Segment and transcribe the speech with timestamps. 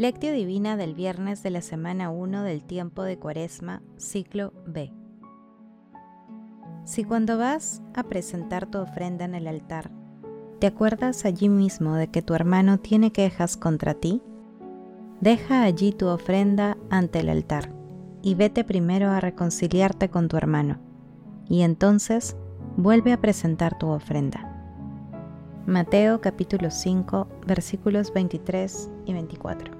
[0.00, 4.94] Lectio Divina del viernes de la semana 1 del tiempo de Cuaresma, ciclo B.
[6.84, 9.90] Si cuando vas a presentar tu ofrenda en el altar,
[10.58, 14.22] te acuerdas allí mismo de que tu hermano tiene quejas contra ti,
[15.20, 17.70] deja allí tu ofrenda ante el altar
[18.22, 20.78] y vete primero a reconciliarte con tu hermano,
[21.46, 22.38] y entonces
[22.78, 24.46] vuelve a presentar tu ofrenda.
[25.66, 29.79] Mateo capítulo 5 versículos 23 y 24.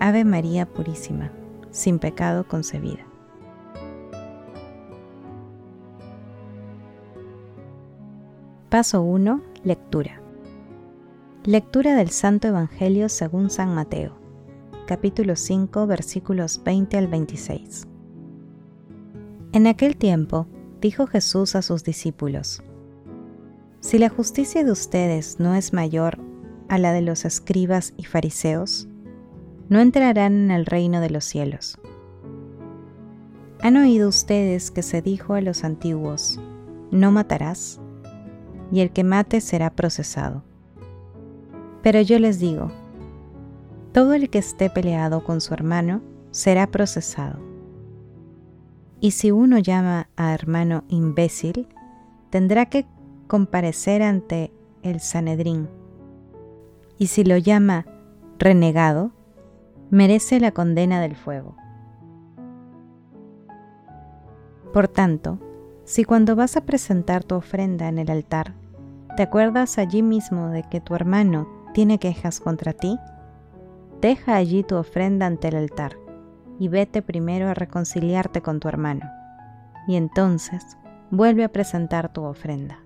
[0.00, 1.32] Ave María Purísima,
[1.72, 3.04] sin pecado concebida.
[8.68, 9.42] Paso 1.
[9.64, 10.22] Lectura.
[11.42, 14.16] Lectura del Santo Evangelio según San Mateo,
[14.86, 17.88] capítulo 5, versículos 20 al 26.
[19.50, 20.46] En aquel tiempo,
[20.80, 22.62] dijo Jesús a sus discípulos,
[23.80, 26.18] Si la justicia de ustedes no es mayor
[26.68, 28.86] a la de los escribas y fariseos,
[29.68, 31.78] no entrarán en el reino de los cielos.
[33.60, 36.40] ¿Han oído ustedes que se dijo a los antiguos,
[36.90, 37.80] no matarás?
[38.70, 40.44] Y el que mate será procesado.
[41.82, 42.70] Pero yo les digo,
[43.92, 47.40] todo el que esté peleado con su hermano será procesado.
[49.00, 51.68] Y si uno llama a hermano imbécil,
[52.30, 52.86] tendrá que
[53.26, 55.68] comparecer ante el Sanedrín.
[56.98, 57.86] Y si lo llama
[58.38, 59.12] renegado,
[59.90, 61.56] merece la condena del fuego.
[64.72, 65.38] Por tanto,
[65.84, 68.54] si cuando vas a presentar tu ofrenda en el altar,
[69.16, 72.98] te acuerdas allí mismo de que tu hermano tiene quejas contra ti,
[74.00, 75.96] deja allí tu ofrenda ante el altar
[76.58, 79.06] y vete primero a reconciliarte con tu hermano,
[79.86, 80.76] y entonces
[81.10, 82.80] vuelve a presentar tu ofrenda.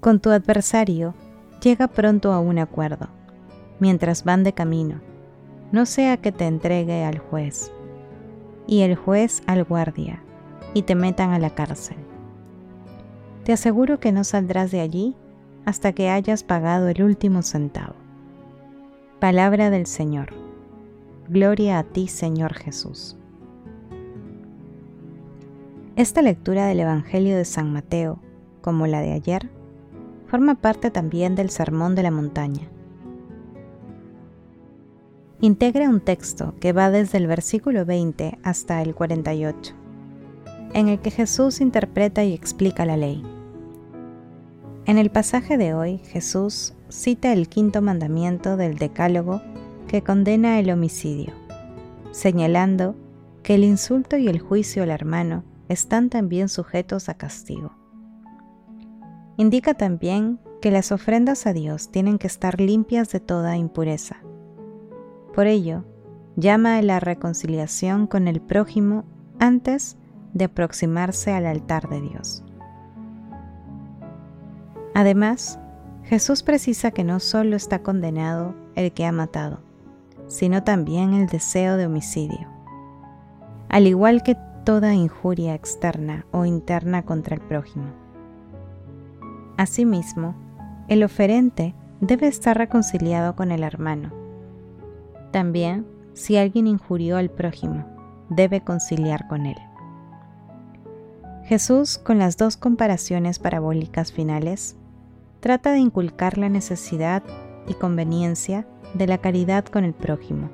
[0.00, 1.14] Con tu adversario,
[1.62, 3.08] llega pronto a un acuerdo
[3.80, 5.00] mientras van de camino,
[5.72, 7.72] no sea que te entregue al juez,
[8.66, 10.22] y el juez al guardia,
[10.74, 11.96] y te metan a la cárcel.
[13.44, 15.16] Te aseguro que no saldrás de allí
[15.64, 17.94] hasta que hayas pagado el último centavo.
[19.18, 20.34] Palabra del Señor.
[21.28, 23.16] Gloria a ti, Señor Jesús.
[25.96, 28.18] Esta lectura del Evangelio de San Mateo,
[28.62, 29.50] como la de ayer,
[30.26, 32.70] forma parte también del Sermón de la Montaña
[35.42, 39.74] integra un texto que va desde el versículo 20 hasta el 48,
[40.74, 43.22] en el que Jesús interpreta y explica la ley.
[44.84, 49.40] En el pasaje de hoy, Jesús cita el quinto mandamiento del Decálogo
[49.88, 51.32] que condena el homicidio,
[52.10, 52.94] señalando
[53.42, 57.72] que el insulto y el juicio al hermano están también sujetos a castigo.
[59.38, 64.18] Indica también que las ofrendas a Dios tienen que estar limpias de toda impureza
[65.34, 65.84] por ello,
[66.36, 69.04] llama a la reconciliación con el prójimo
[69.38, 69.96] antes
[70.34, 72.44] de aproximarse al altar de Dios.
[74.94, 75.58] Además,
[76.04, 79.60] Jesús precisa que no solo está condenado el que ha matado,
[80.26, 82.48] sino también el deseo de homicidio,
[83.68, 87.86] al igual que toda injuria externa o interna contra el prójimo.
[89.56, 90.34] Asimismo,
[90.88, 94.19] el oferente debe estar reconciliado con el hermano,
[95.30, 97.84] también, si alguien injurió al prójimo,
[98.28, 99.56] debe conciliar con él.
[101.44, 104.76] Jesús, con las dos comparaciones parabólicas finales,
[105.40, 107.22] trata de inculcar la necesidad
[107.66, 110.50] y conveniencia de la caridad con el prójimo.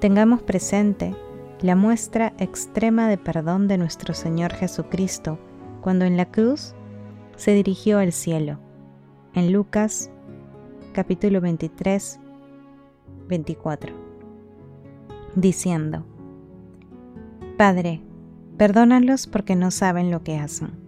[0.00, 1.14] Tengamos presente
[1.60, 5.38] la muestra extrema de perdón de nuestro Señor Jesucristo
[5.80, 6.74] cuando en la cruz
[7.36, 8.58] se dirigió al cielo.
[9.34, 10.10] En Lucas
[10.92, 12.20] capítulo 23
[13.26, 13.94] 24,
[15.34, 16.06] diciendo,
[17.56, 18.02] Padre,
[18.56, 20.86] perdónalos porque no saben lo que hacen.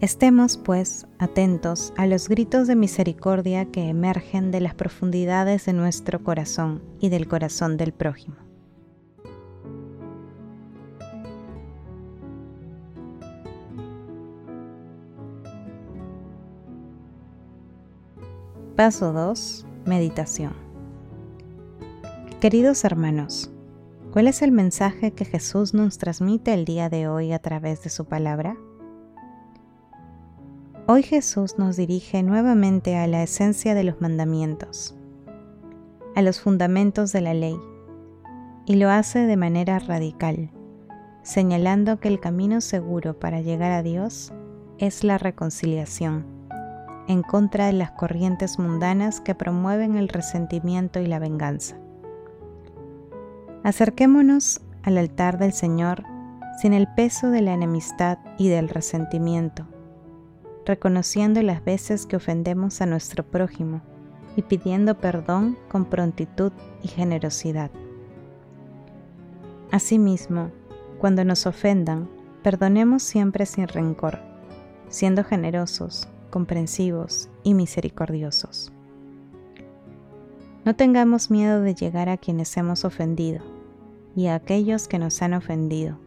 [0.00, 6.24] Estemos, pues, atentos a los gritos de misericordia que emergen de las profundidades de nuestro
[6.24, 8.36] corazón y del corazón del prójimo.
[18.74, 19.66] Paso 2.
[19.90, 20.52] Meditación.
[22.40, 23.50] Queridos hermanos,
[24.12, 27.90] ¿cuál es el mensaje que Jesús nos transmite el día de hoy a través de
[27.90, 28.56] su palabra?
[30.86, 34.94] Hoy Jesús nos dirige nuevamente a la esencia de los mandamientos,
[36.14, 37.58] a los fundamentos de la ley,
[38.66, 40.52] y lo hace de manera radical,
[41.24, 44.32] señalando que el camino seguro para llegar a Dios
[44.78, 46.39] es la reconciliación,
[47.10, 51.76] en contra de las corrientes mundanas que promueven el resentimiento y la venganza.
[53.64, 56.04] Acerquémonos al altar del Señor
[56.60, 59.66] sin el peso de la enemistad y del resentimiento
[60.70, 63.80] reconociendo las veces que ofendemos a nuestro prójimo
[64.36, 66.52] y pidiendo perdón con prontitud
[66.82, 67.70] y generosidad.
[69.72, 70.50] Asimismo,
[71.00, 72.08] cuando nos ofendan,
[72.42, 74.18] perdonemos siempre sin rencor,
[74.88, 78.72] siendo generosos, comprensivos y misericordiosos.
[80.64, 83.42] No tengamos miedo de llegar a quienes hemos ofendido
[84.14, 85.98] y a aquellos que nos han ofendido.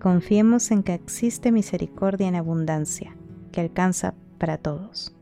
[0.00, 3.16] Confiemos en que existe misericordia en abundancia
[3.52, 5.14] que alcanza para todos.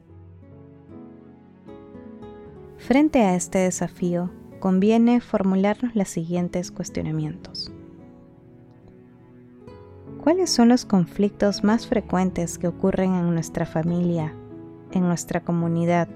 [2.79, 4.31] Frente a este desafío,
[4.61, 7.73] conviene formularnos los siguientes cuestionamientos.
[10.29, 14.35] ¿Cuáles son los conflictos más frecuentes que ocurren en nuestra familia,
[14.93, 16.07] en nuestra comunidad,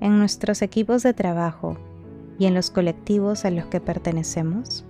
[0.00, 1.76] en nuestros equipos de trabajo
[2.38, 4.84] y en los colectivos a los que pertenecemos?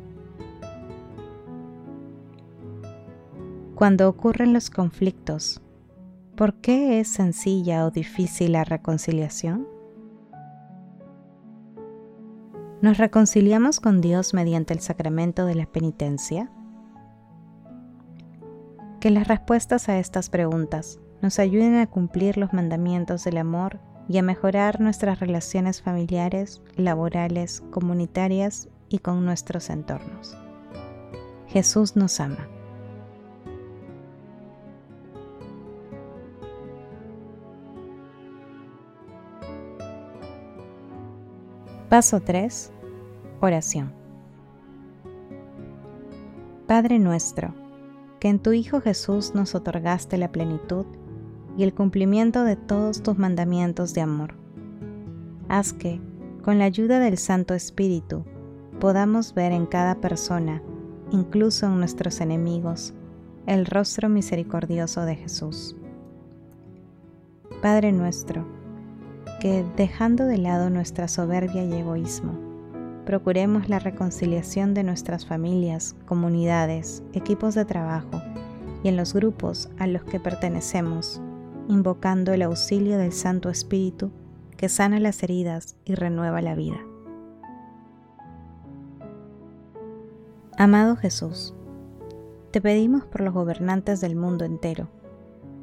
[3.74, 5.62] Cuando ocurren los conflictos,
[6.36, 9.66] ¿Por qué es sencilla o difícil la reconciliación?
[12.82, 16.50] ¿Nos reconciliamos con Dios mediante el sacramento de la penitencia?
[19.04, 23.78] Que las respuestas a estas preguntas nos ayuden a cumplir los mandamientos del amor
[24.08, 30.38] y a mejorar nuestras relaciones familiares, laborales, comunitarias y con nuestros entornos.
[31.48, 32.48] Jesús nos ama.
[41.90, 42.72] Paso 3.
[43.42, 43.92] Oración.
[46.66, 47.63] Padre nuestro,
[48.24, 50.86] que en tu Hijo Jesús nos otorgaste la plenitud
[51.58, 54.32] y el cumplimiento de todos tus mandamientos de amor.
[55.50, 56.00] Haz que,
[56.42, 58.24] con la ayuda del Santo Espíritu,
[58.80, 60.62] podamos ver en cada persona,
[61.10, 62.94] incluso en nuestros enemigos,
[63.44, 65.76] el rostro misericordioso de Jesús.
[67.60, 68.46] Padre nuestro,
[69.38, 72.32] que, dejando de lado nuestra soberbia y egoísmo,
[73.04, 78.22] procuremos la reconciliación de nuestras familias, comunidades, equipos de trabajo
[78.82, 81.20] y en los grupos a los que pertenecemos,
[81.68, 84.10] invocando el auxilio del Santo Espíritu
[84.56, 86.78] que sana las heridas y renueva la vida.
[90.56, 91.54] Amado Jesús,
[92.52, 94.88] te pedimos por los gobernantes del mundo entero,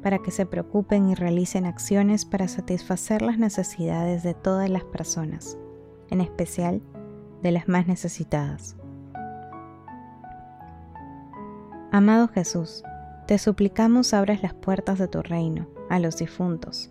[0.02, 5.56] para que se preocupen y realicen acciones para satisfacer las necesidades de todas las personas,
[6.10, 6.82] en especial
[7.42, 8.76] de las más necesitadas.
[11.90, 12.82] Amado Jesús,
[13.26, 16.90] te suplicamos abras las puertas de tu reino a los difuntos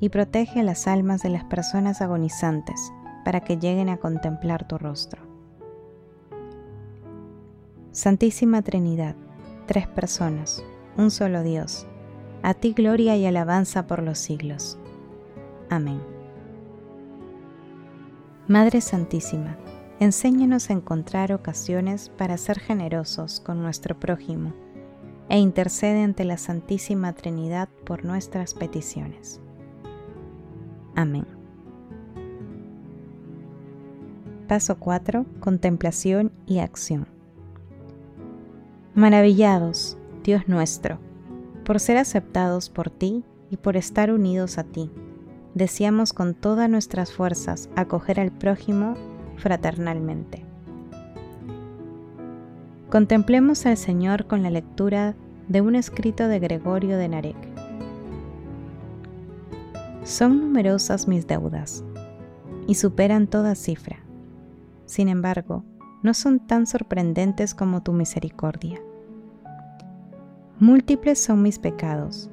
[0.00, 2.92] y protege a las almas de las personas agonizantes
[3.24, 5.22] para que lleguen a contemplar tu rostro.
[7.92, 9.14] Santísima Trinidad,
[9.66, 10.62] tres personas,
[10.96, 11.86] un solo Dios,
[12.42, 14.78] a ti gloria y alabanza por los siglos.
[15.70, 16.02] Amén.
[18.46, 19.56] Madre Santísima,
[20.04, 24.52] enséñanos a encontrar ocasiones para ser generosos con nuestro prójimo
[25.28, 29.40] e intercede ante la Santísima Trinidad por nuestras peticiones.
[30.94, 31.26] Amén.
[34.46, 35.24] Paso 4.
[35.40, 37.06] Contemplación y acción.
[38.94, 40.98] Maravillados, Dios nuestro,
[41.64, 44.90] por ser aceptados por ti y por estar unidos a ti.
[45.54, 48.94] Deseamos con todas nuestras fuerzas acoger al prójimo
[49.36, 50.44] fraternalmente.
[52.90, 55.14] Contemplemos al Señor con la lectura
[55.48, 57.36] de un escrito de Gregorio de Narek.
[60.04, 61.82] Son numerosas mis deudas
[62.66, 63.98] y superan toda cifra.
[64.86, 65.64] Sin embargo,
[66.02, 68.80] no son tan sorprendentes como tu misericordia.
[70.60, 72.30] Múltiples son mis pecados,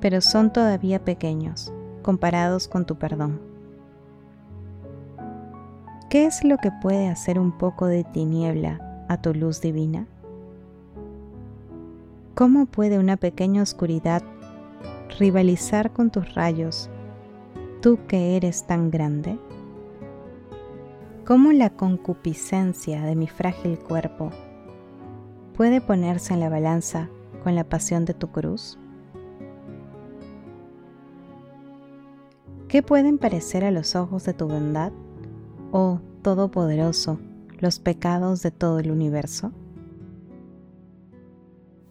[0.00, 3.51] pero son todavía pequeños comparados con tu perdón.
[6.12, 10.06] ¿Qué es lo que puede hacer un poco de tiniebla a tu luz divina?
[12.34, 14.22] ¿Cómo puede una pequeña oscuridad
[15.18, 16.90] rivalizar con tus rayos
[17.80, 19.38] tú que eres tan grande?
[21.24, 24.28] ¿Cómo la concupiscencia de mi frágil cuerpo
[25.56, 27.08] puede ponerse en la balanza
[27.42, 28.78] con la pasión de tu cruz?
[32.68, 34.92] ¿Qué pueden parecer a los ojos de tu bondad,
[35.72, 37.18] oh Todopoderoso,
[37.58, 39.50] los pecados de todo el universo?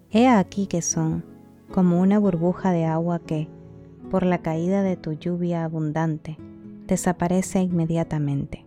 [0.09, 1.25] He aquí que son
[1.71, 3.49] como una burbuja de agua que,
[4.09, 6.37] por la caída de tu lluvia abundante,
[6.87, 8.65] desaparece inmediatamente.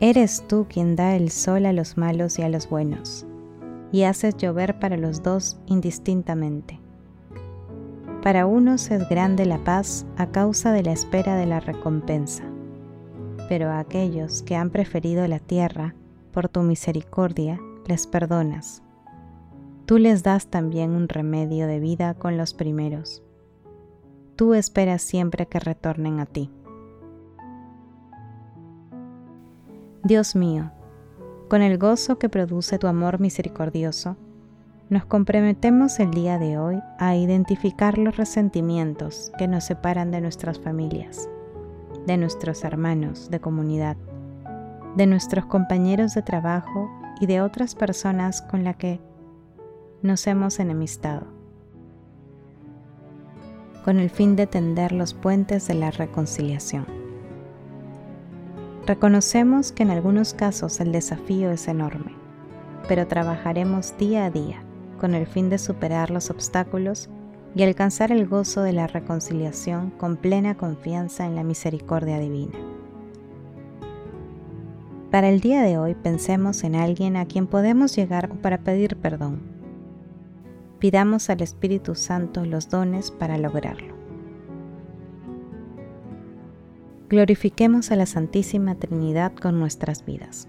[0.00, 3.26] Eres tú quien da el sol a los malos y a los buenos,
[3.92, 6.79] y haces llover para los dos indistintamente.
[8.22, 12.44] Para unos es grande la paz a causa de la espera de la recompensa,
[13.48, 15.94] pero a aquellos que han preferido la tierra,
[16.30, 18.82] por tu misericordia, les perdonas.
[19.86, 23.22] Tú les das también un remedio de vida con los primeros.
[24.36, 26.50] Tú esperas siempre que retornen a ti.
[30.04, 30.72] Dios mío,
[31.48, 34.18] con el gozo que produce tu amor misericordioso,
[34.90, 40.58] nos comprometemos el día de hoy a identificar los resentimientos que nos separan de nuestras
[40.58, 41.28] familias,
[42.08, 43.96] de nuestros hermanos de comunidad,
[44.96, 49.00] de nuestros compañeros de trabajo y de otras personas con las que
[50.02, 51.28] nos hemos enemistado,
[53.84, 56.84] con el fin de tender los puentes de la reconciliación.
[58.88, 62.12] Reconocemos que en algunos casos el desafío es enorme,
[62.88, 64.64] pero trabajaremos día a día
[65.00, 67.08] con el fin de superar los obstáculos
[67.56, 72.56] y alcanzar el gozo de la reconciliación con plena confianza en la misericordia divina.
[75.10, 79.40] Para el día de hoy pensemos en alguien a quien podemos llegar para pedir perdón.
[80.78, 84.00] Pidamos al Espíritu Santo los dones para lograrlo.
[87.10, 90.48] glorifiquemos a la Santísima Trinidad con nuestras vidas.